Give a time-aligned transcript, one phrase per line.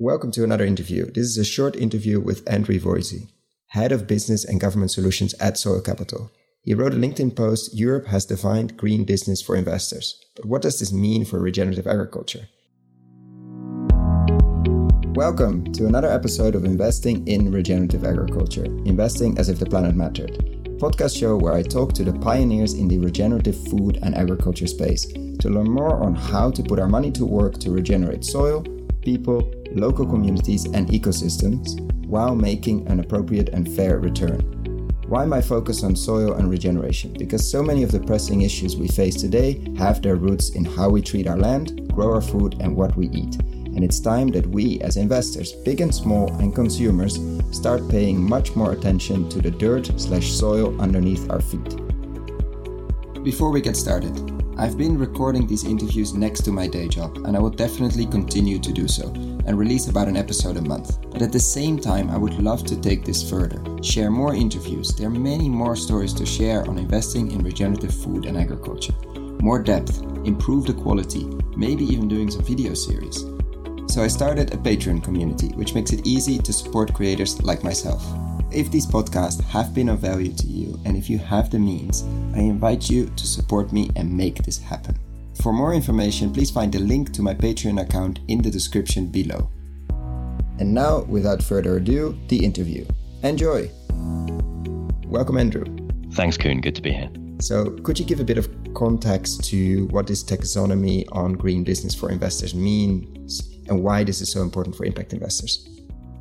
[0.00, 1.06] Welcome to another interview.
[1.06, 3.32] This is a short interview with Andrew Voisey,
[3.70, 6.30] Head of Business and Government Solutions at Soil Capital.
[6.62, 10.24] He wrote a LinkedIn post Europe has defined green business for investors.
[10.36, 12.46] But what does this mean for regenerative agriculture?
[15.16, 20.30] Welcome to another episode of Investing in Regenerative Agriculture, investing as if the planet mattered.
[20.78, 25.06] Podcast show where I talk to the pioneers in the regenerative food and agriculture space
[25.06, 28.64] to learn more on how to put our money to work to regenerate soil,
[29.02, 34.40] people, local communities, and ecosystems while making an appropriate and fair return.
[35.08, 37.14] Why my focus on soil and regeneration?
[37.14, 40.90] Because so many of the pressing issues we face today have their roots in how
[40.90, 43.36] we treat our land, grow our food, and what we eat.
[43.40, 47.18] And it's time that we, as investors, big and small, and consumers,
[47.52, 51.76] start paying much more attention to the dirt slash soil underneath our feet.
[53.24, 54.14] Before we get started,
[54.58, 58.58] I've been recording these interviews next to my day job, and I will definitely continue
[58.58, 61.00] to do so and release about an episode a month.
[61.10, 64.94] But at the same time, I would love to take this further, share more interviews.
[64.94, 68.92] There are many more stories to share on investing in regenerative food and agriculture.
[69.40, 71.24] More depth, improve the quality,
[71.56, 73.24] maybe even doing some video series.
[73.86, 78.04] So I started a Patreon community, which makes it easy to support creators like myself.
[78.52, 82.02] If these podcasts have been of value to you and if you have the means,
[82.34, 84.98] I invite you to support me and make this happen.
[85.48, 89.48] For more information, please find the link to my Patreon account in the description below.
[90.58, 92.84] And now, without further ado, the interview.
[93.22, 93.70] Enjoy!
[95.06, 95.64] Welcome, Andrew.
[96.12, 96.60] Thanks, Koen.
[96.60, 97.08] Good to be here.
[97.40, 101.94] So, could you give a bit of context to what this taxonomy on green business
[101.94, 105.66] for investors means and why this is so important for impact investors?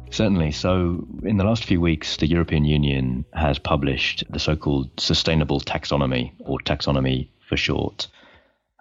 [0.09, 0.53] Certainly.
[0.53, 5.59] So, in the last few weeks, the European Union has published the so called Sustainable
[5.59, 8.07] Taxonomy, or Taxonomy for short.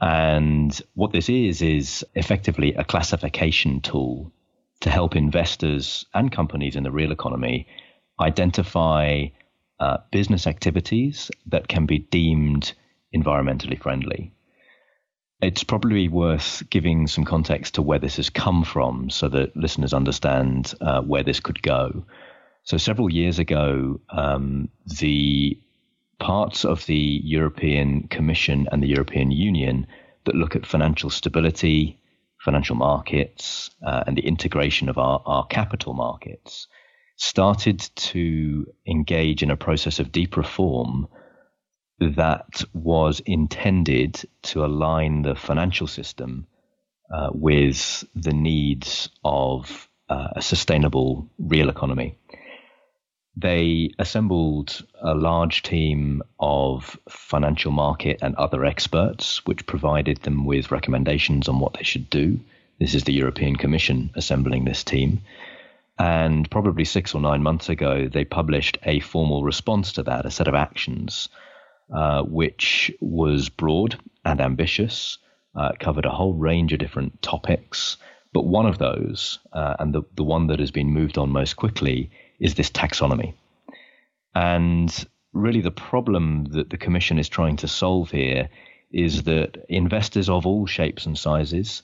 [0.01, 4.33] And what this is, is effectively a classification tool
[4.81, 7.67] to help investors and companies in the real economy
[8.21, 9.27] identify
[9.81, 12.73] uh, business activities that can be deemed
[13.15, 14.33] environmentally friendly.
[15.41, 19.93] It's probably worth giving some context to where this has come from so that listeners
[19.93, 22.07] understand uh, where this could go.
[22.65, 25.61] So, several years ago, um, the
[26.19, 29.87] parts of the European Commission and the European Union
[30.25, 32.01] that look at financial stability,
[32.39, 36.69] financial markets, uh, and the integration of our, our capital markets
[37.17, 41.09] started to engage in a process of deep reform
[41.99, 46.47] that was intended to align the financial system
[47.11, 52.19] uh, with the needs of uh, a sustainable real economy.
[53.37, 60.71] They assembled a large team of financial market and other experts, which provided them with
[60.71, 62.41] recommendations on what they should do.
[62.81, 65.21] This is the European Commission assembling this team.
[65.99, 70.31] And probably six or nine months ago, they published a formal response to that, a
[70.31, 71.29] set of actions
[71.93, 75.19] uh, which was broad and ambitious,
[75.55, 77.97] uh, covered a whole range of different topics.
[78.33, 81.55] But one of those, uh, and the, the one that has been moved on most
[81.55, 83.35] quickly, is this taxonomy.
[84.35, 88.49] And really, the problem that the Commission is trying to solve here
[88.93, 91.83] is that investors of all shapes and sizes,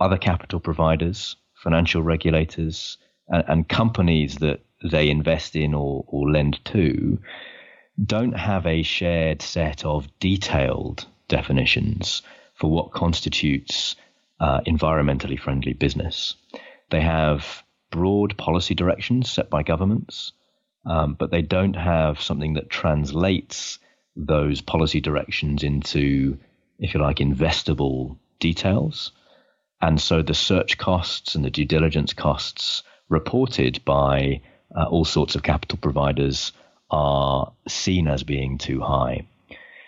[0.00, 2.98] other capital providers, financial regulators,
[3.28, 7.18] and, and companies that they invest in or, or lend to
[8.04, 12.22] don't have a shared set of detailed definitions
[12.54, 13.96] for what constitutes
[14.40, 16.36] uh, environmentally friendly business.
[16.90, 20.32] They have broad policy directions set by governments,
[20.86, 23.78] um, but they don't have something that translates
[24.16, 26.38] those policy directions into,
[26.78, 29.12] if you like, investable details.
[29.80, 34.40] And so the search costs and the due diligence costs reported by
[34.76, 36.52] uh, all sorts of capital providers
[36.90, 39.26] are seen as being too high.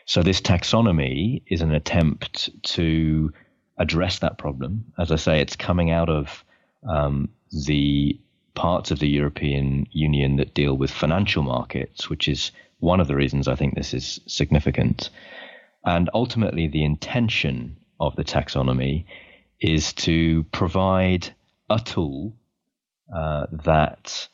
[0.07, 3.33] So, this taxonomy is an attempt to
[3.79, 4.93] address that problem.
[4.99, 6.45] As I say, it's coming out of
[6.89, 8.19] um, the
[8.55, 13.17] parts of the European Union that deal with financial markets, which is one of the
[13.17, 15.11] reasons I think this is significant.
[15.85, 19.05] And ultimately, the intention of the taxonomy
[19.61, 21.33] is to provide
[21.69, 22.33] a tool
[23.15, 24.29] uh, that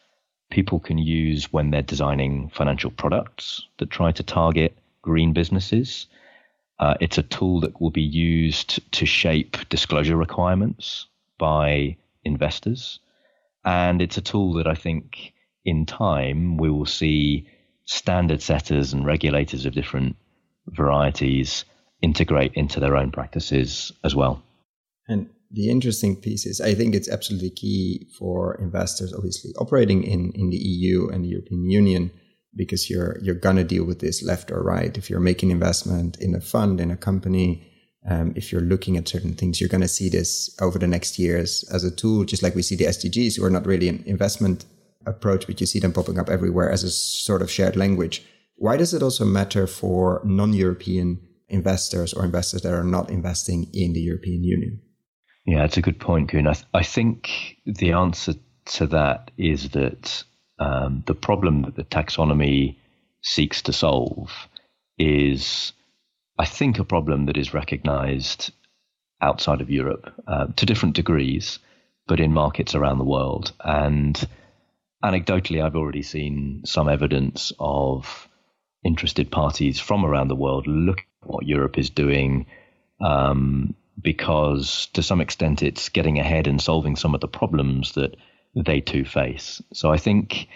[0.51, 6.07] people can use when they're designing financial products that try to target green businesses.
[6.79, 11.07] Uh, it's a tool that will be used to shape disclosure requirements
[11.39, 13.01] by investors.
[13.67, 15.33] And it's a tool that I think
[15.65, 17.49] in time we will see
[17.85, 20.17] standard setters and regulators of different
[20.69, 21.65] varieties
[22.01, 24.43] integrate into their own practices as well.
[25.09, 30.33] And the interesting piece is I think it's absolutely key for investors, obviously operating in,
[30.35, 32.13] in the EU and the European Union,
[32.55, 34.97] because you're, you're to deal with this left or right.
[34.97, 37.66] If you're making investment in a fund, in a company,
[38.09, 41.19] um, if you're looking at certain things, you're going to see this over the next
[41.19, 44.03] years as a tool, just like we see the SDGs, who are not really an
[44.07, 44.65] investment
[45.07, 48.25] approach, but you see them popping up everywhere as a sort of shared language.
[48.57, 53.93] Why does it also matter for non-European investors or investors that are not investing in
[53.93, 54.81] the European Union?
[55.47, 56.47] Yeah, it's a good point, Koen.
[56.47, 57.31] I, th- I think
[57.65, 58.35] the answer
[58.67, 60.25] to that is that
[60.59, 62.77] um, the problem that the taxonomy
[63.23, 64.31] seeks to solve
[64.99, 65.73] is,
[66.39, 68.53] I think, a problem that is recognized
[69.21, 71.59] outside of Europe uh, to different degrees,
[72.07, 73.53] but in markets around the world.
[73.65, 74.23] And
[75.03, 78.29] anecdotally, I've already seen some evidence of
[78.85, 82.47] interested parties from around the world look at what Europe is doing
[83.01, 88.17] um, because to some extent it's getting ahead and solving some of the problems that
[88.55, 89.63] they too face.
[89.73, 90.49] So I think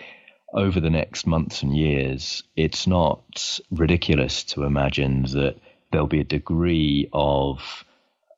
[0.53, 5.57] over the next months and years, it's not ridiculous to imagine that
[5.91, 7.85] there'll be a degree of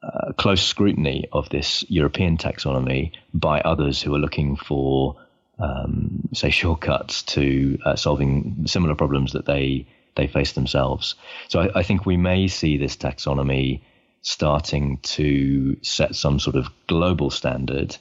[0.03, 5.17] uh, close scrutiny of this European taxonomy by others who are looking for,
[5.59, 11.15] um, say, shortcuts to uh, solving similar problems that they they face themselves.
[11.49, 13.81] So I, I think we may see this taxonomy
[14.21, 17.97] starting to set some sort of global standard,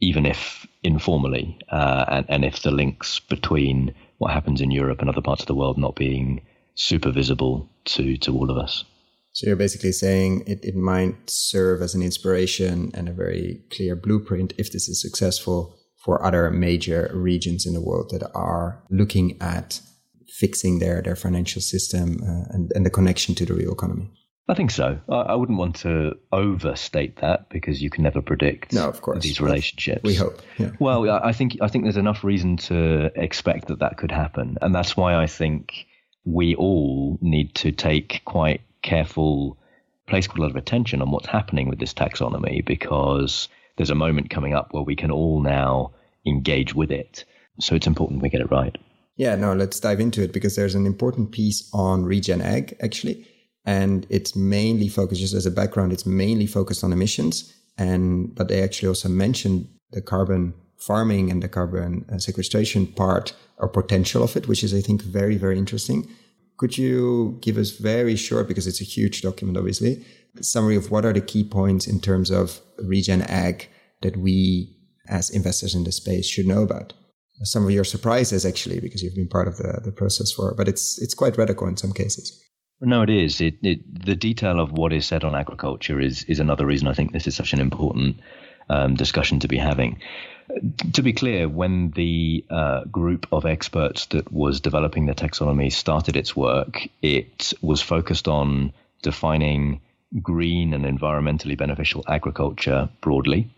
[0.00, 5.08] even if informally, uh, and, and if the links between what happens in Europe and
[5.08, 6.40] other parts of the world not being
[6.74, 8.84] super visible to, to all of us.
[9.32, 13.96] So you're basically saying it, it might serve as an inspiration and a very clear
[13.96, 19.36] blueprint if this is successful for other major regions in the world that are looking
[19.40, 19.80] at
[20.28, 24.10] fixing their, their financial system uh, and, and the connection to the real economy.
[24.48, 25.00] I think so.
[25.08, 29.22] I, I, wouldn't want to overstate that because you can never predict no, of course.
[29.22, 30.02] these relationships.
[30.04, 30.42] We hope.
[30.58, 30.70] Yeah.
[30.78, 34.74] Well, I think I think there's enough reason to expect that that could happen, and
[34.74, 35.86] that's why I think
[36.24, 39.58] we all need to take quite careful,
[40.06, 43.94] place quite a lot of attention on what's happening with this taxonomy because there's a
[43.94, 45.92] moment coming up where we can all now
[46.26, 47.24] engage with it.
[47.60, 48.76] So it's important we get it right.
[49.16, 53.26] Yeah, no, let's dive into it because there's an important piece on Regen Ag actually
[53.64, 58.48] and it's mainly focused just as a background it's mainly focused on emissions and but
[58.48, 60.52] they actually also mentioned the carbon
[60.86, 65.02] farming and the carbon uh, sequestration part or potential of it which is i think
[65.02, 66.08] very very interesting.
[66.56, 70.04] Could you give us very short because it's a huge document obviously
[70.42, 73.68] summary of what are the key points in terms of regen ag
[74.02, 74.76] that we
[75.08, 76.92] as investors in the space should know about?
[77.42, 80.68] Some of your surprises actually because you've been part of the, the process for but
[80.68, 82.40] it's it's quite radical in some cases.
[82.80, 83.40] No, it is.
[83.40, 86.94] It, it, the detail of what is said on agriculture is is another reason I
[86.94, 88.20] think this is such an important
[88.68, 90.00] um, discussion to be having.
[90.92, 96.16] To be clear, when the uh, group of experts that was developing the taxonomy started
[96.16, 98.72] its work, it was focused on
[99.02, 99.80] defining
[100.20, 103.48] green and environmentally beneficial agriculture broadly.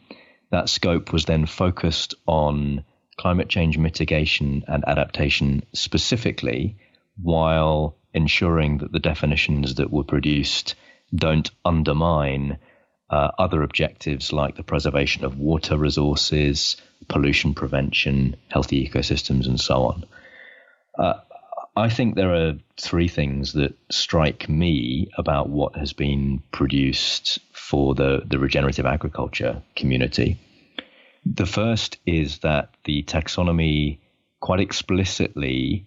[0.51, 2.85] That scope was then focused on
[3.17, 6.77] climate change mitigation and adaptation specifically,
[7.21, 10.75] while ensuring that the definitions that were produced
[11.15, 12.59] don't undermine
[13.11, 16.77] uh, other objectives like the preservation of water resources,
[17.09, 20.05] pollution prevention, healthy ecosystems, and so on.
[20.99, 21.21] Uh,
[21.77, 27.95] I think there are three things that strike me about what has been produced for
[27.95, 30.39] the, the regenerative agriculture community.
[31.27, 33.99] The first is that the taxonomy
[34.41, 35.87] quite explicitly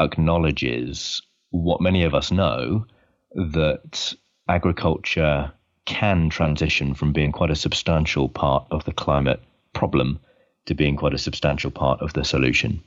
[0.00, 1.20] acknowledges
[1.50, 2.86] what many of us know
[3.34, 4.14] that
[4.48, 5.52] agriculture
[5.86, 9.40] can transition from being quite a substantial part of the climate
[9.72, 10.20] problem
[10.66, 12.82] to being quite a substantial part of the solution.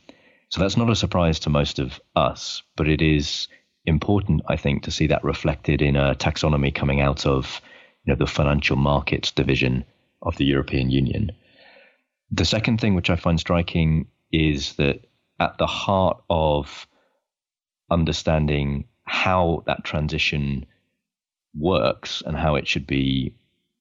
[0.50, 3.48] So that's not a surprise to most of us, but it is
[3.86, 7.62] important, I think, to see that reflected in a taxonomy coming out of
[8.04, 9.86] you know, the financial markets division
[10.22, 11.32] of the European Union.
[12.32, 15.06] The second thing which I find striking is that
[15.40, 16.88] at the heart of
[17.90, 20.66] understanding how that transition
[21.56, 23.36] works and how it should be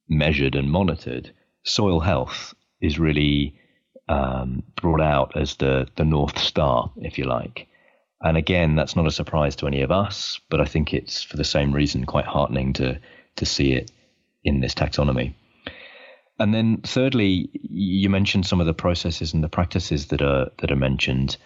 [0.08, 1.30] measured and monitored,
[1.64, 3.58] soil health is really
[4.08, 7.68] um, brought out as the, the North Star, if you like.
[8.20, 11.36] And again, that's not a surprise to any of us, but I think it's for
[11.36, 13.00] the same reason quite heartening to,
[13.36, 13.92] to see it
[14.44, 15.34] in this taxonomy.
[16.38, 20.70] And then thirdly, you mentioned some of the processes and the practices that are that
[20.70, 21.36] are mentioned.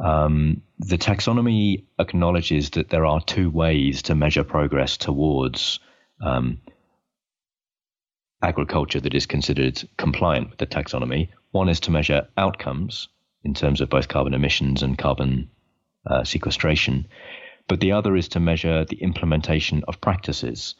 [0.00, 5.78] Um, the taxonomy acknowledges that there are two ways to measure progress towards
[6.20, 6.60] um,
[8.42, 11.28] agriculture that is considered compliant with the taxonomy.
[11.52, 13.08] One is to measure outcomes
[13.44, 15.50] in terms of both carbon emissions and carbon
[16.06, 17.06] uh, sequestration,
[17.68, 20.74] but the other is to measure the implementation of practices.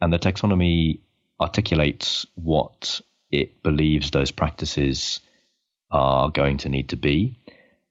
[0.00, 1.00] And the taxonomy
[1.40, 3.00] articulates what
[3.30, 5.20] it believes those practices
[5.90, 7.39] are going to need to be.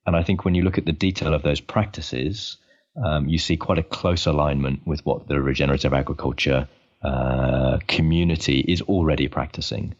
[0.09, 2.57] And I think when you look at the detail of those practices,
[3.05, 6.67] um, you see quite a close alignment with what the regenerative agriculture
[7.03, 9.93] uh, community is already practicing.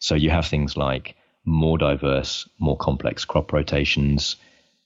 [0.00, 1.16] So you have things like
[1.46, 4.36] more diverse, more complex crop rotations,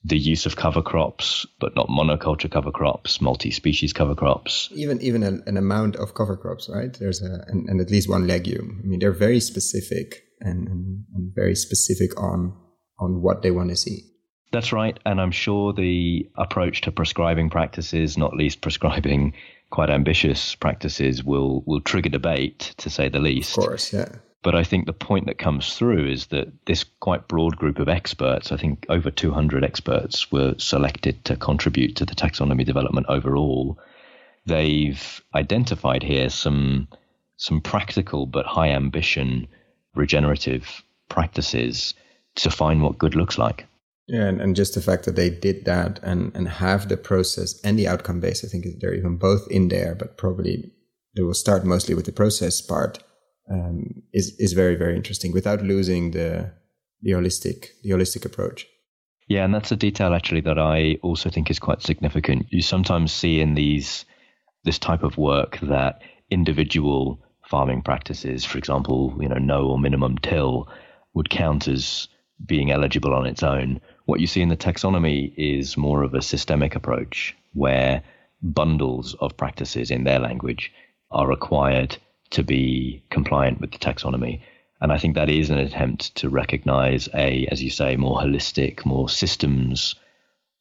[0.05, 4.69] the use of cover crops, but not monoculture cover crops, multi-species cover crops.
[4.73, 6.97] Even even a, an amount of cover crops, right?
[6.97, 8.79] There's a and, and, at least one legume.
[8.81, 12.55] I mean, they're very specific and, and, and very specific on
[12.97, 14.05] on what they want to see.
[14.51, 19.33] That's right, and I'm sure the approach to prescribing practices, not least prescribing
[19.69, 23.57] quite ambitious practices, will will trigger debate, to say the least.
[23.57, 24.09] Of course, yeah.
[24.41, 27.89] But I think the point that comes through is that this quite broad group of
[27.89, 33.77] experts, I think over 200 experts, were selected to contribute to the taxonomy development overall.
[34.45, 36.87] They've identified here some
[37.37, 39.47] some practical but high ambition
[39.95, 41.93] regenerative practices
[42.35, 43.65] to find what good looks like.
[44.09, 47.61] Yeah, and, and just the fact that they did that and, and have the process
[47.63, 50.71] and the outcome base, I think they're even both in there, but probably
[51.15, 53.03] they will start mostly with the process part
[53.51, 56.51] um, is is very very interesting without losing the
[57.01, 58.67] the holistic the holistic approach.
[59.27, 62.47] Yeah, and that's a detail actually that I also think is quite significant.
[62.49, 64.05] You sometimes see in these
[64.63, 66.01] this type of work that
[66.31, 70.67] individual farming practices, for example, you know, no or minimum till,
[71.13, 72.07] would count as
[72.45, 73.81] being eligible on its own.
[74.09, 78.01] What you see in the taxonomy is more of a systemic approach where
[78.41, 80.73] bundles of practices in their language
[81.11, 81.95] are required
[82.31, 84.41] to be compliant with the taxonomy.
[84.81, 88.83] And I think that is an attempt to recognize a, as you say, more holistic,
[88.83, 89.93] more systems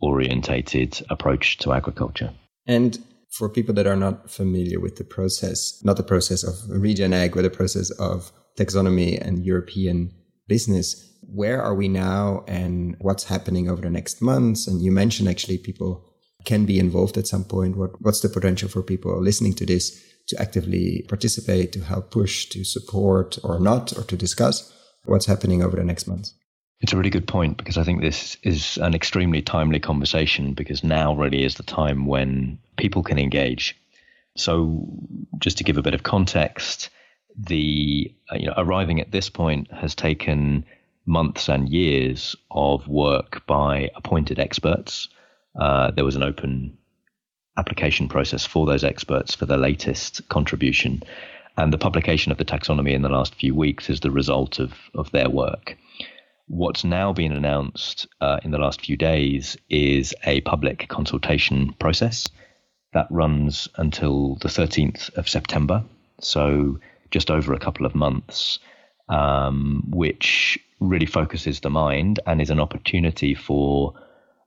[0.02, 2.34] orientated approach to agriculture.
[2.66, 2.98] And
[3.30, 7.34] for people that are not familiar with the process, not the process of regen ag,
[7.34, 10.12] but the process of taxonomy and European
[10.48, 14.66] business, where are we now and what's happening over the next months?
[14.66, 16.04] And you mentioned actually people
[16.44, 17.76] can be involved at some point.
[17.76, 22.46] What, what's the potential for people listening to this to actively participate, to help push,
[22.46, 24.72] to support or not, or to discuss
[25.04, 26.34] what's happening over the next months?
[26.80, 30.84] It's a really good point because I think this is an extremely timely conversation because
[30.84, 33.76] now really is the time when people can engage.
[34.36, 34.86] So,
[35.38, 36.90] just to give a bit of context,
[37.38, 40.64] the you know, arriving at this point has taken
[41.06, 45.08] months and years of work by appointed experts.
[45.58, 46.76] Uh, there was an open
[47.56, 51.02] application process for those experts for the latest contribution.
[51.56, 54.74] And the publication of the taxonomy in the last few weeks is the result of,
[54.94, 55.76] of their work.
[56.46, 62.28] What's now been announced uh, in the last few days is a public consultation process
[62.92, 65.84] that runs until the 13th of September,
[66.20, 66.78] so
[67.10, 68.58] just over a couple of months,
[69.08, 73.94] um, which really focuses the mind and is an opportunity for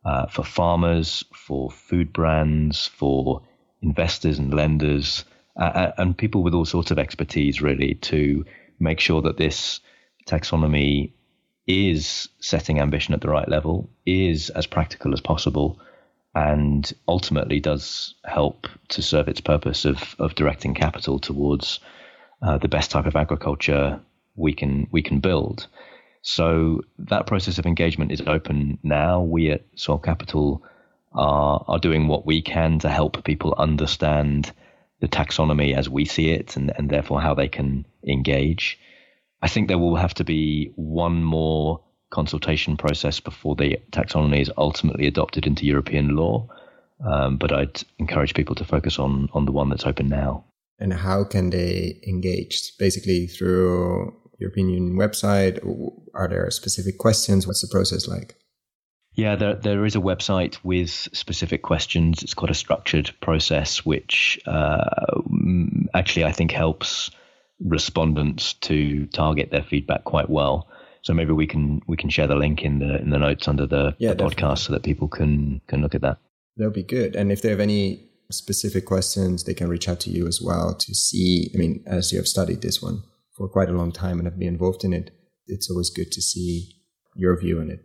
[0.03, 3.41] uh, for farmers, for food brands, for
[3.81, 5.25] investors and lenders,
[5.59, 8.43] uh, uh, and people with all sorts of expertise, really, to
[8.79, 9.79] make sure that this
[10.25, 11.11] taxonomy
[11.67, 15.79] is setting ambition at the right level, is as practical as possible,
[16.33, 21.79] and ultimately does help to serve its purpose of, of directing capital towards
[22.41, 23.99] uh, the best type of agriculture
[24.35, 25.67] we can we can build.
[26.21, 29.21] So that process of engagement is open now.
[29.21, 30.63] We at Soil Capital
[31.13, 34.51] are, are doing what we can to help people understand
[34.99, 38.79] the taxonomy as we see it and, and therefore how they can engage.
[39.41, 41.81] I think there will have to be one more
[42.11, 46.47] consultation process before the taxonomy is ultimately adopted into European law.
[47.03, 50.45] Um, but I'd encourage people to focus on on the one that's open now.
[50.81, 52.73] And how can they engage?
[52.77, 55.59] Basically through European Union website?
[56.13, 57.47] Are there specific questions?
[57.47, 58.35] What's the process like?
[59.13, 62.23] Yeah, there, there is a website with specific questions.
[62.23, 65.21] It's quite a structured process, which uh,
[65.93, 67.11] actually I think helps
[67.59, 70.67] respondents to target their feedback quite well.
[71.03, 73.65] So maybe we can we can share the link in the in the notes under
[73.67, 76.17] the, yeah, the podcast so that people can can look at that.
[76.57, 77.15] That would be good.
[77.15, 80.75] And if they have any specific questions, they can reach out to you as well
[80.75, 81.51] to see.
[81.53, 83.03] I mean, as you have studied this one,
[83.35, 85.11] for quite a long time and have been involved in it,
[85.47, 86.75] it's always good to see
[87.15, 87.79] your view on it.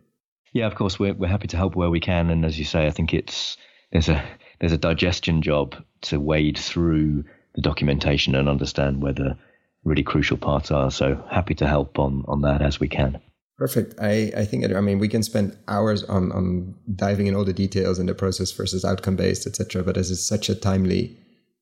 [0.53, 2.87] Yeah, of course, we're we're happy to help where we can, and as you say,
[2.87, 3.57] I think it's
[3.91, 4.23] there's a
[4.59, 7.25] there's a digestion job to wade through
[7.55, 9.37] the documentation and understand where the
[9.83, 10.91] really crucial parts are.
[10.91, 13.19] So happy to help on, on that as we can.
[13.57, 13.95] Perfect.
[13.99, 17.53] I, I think, I mean, we can spend hours on, on diving in all the
[17.53, 19.83] details in the process versus outcome based, etc.
[19.83, 21.17] But as it's such a timely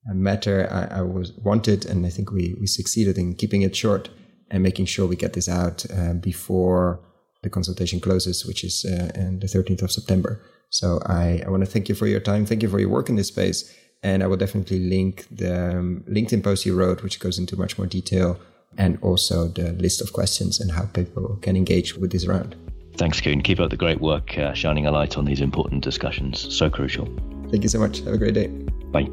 [0.09, 3.75] uh, matter, I, I, was wanted, and I think we, we succeeded in keeping it
[3.75, 4.09] short
[4.51, 6.99] and making sure we get this out uh, before
[7.43, 9.07] the consultation closes, which is uh,
[9.39, 10.41] the 13th of September.
[10.71, 12.45] So I, I want to thank you for your time.
[12.45, 13.73] Thank you for your work in this space.
[14.03, 17.77] And I will definitely link the um, LinkedIn post you wrote, which goes into much
[17.77, 18.37] more detail,
[18.77, 22.55] and also the list of questions and how people can engage with this round.
[22.97, 23.41] Thanks, Koen.
[23.41, 26.53] Keep up the great work, uh, shining a light on these important discussions.
[26.55, 27.05] So crucial.
[27.51, 27.99] Thank you so much.
[27.99, 28.47] Have a great day.
[28.47, 29.09] Bye.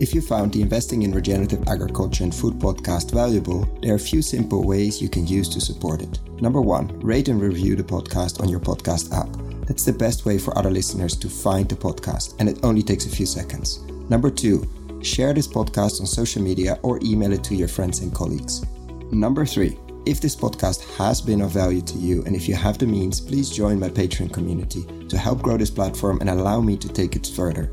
[0.00, 3.98] If you found the Investing in Regenerative Agriculture and Food podcast valuable, there are a
[3.98, 6.18] few simple ways you can use to support it.
[6.40, 9.28] Number one, rate and review the podcast on your podcast app.
[9.66, 13.04] That's the best way for other listeners to find the podcast, and it only takes
[13.04, 13.80] a few seconds.
[14.08, 14.66] Number two,
[15.02, 18.64] share this podcast on social media or email it to your friends and colleagues.
[19.10, 22.78] Number three, if this podcast has been of value to you and if you have
[22.78, 26.76] the means, please join my Patreon community to help grow this platform and allow me
[26.76, 27.72] to take it further.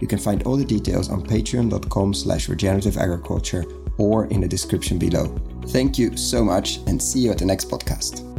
[0.00, 3.64] You can find all the details on patreon.com slash regenerative agriculture
[3.98, 5.34] or in the description below.
[5.68, 8.30] Thank you so much and see you at the next podcast.